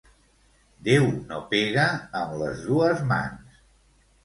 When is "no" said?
1.33-1.43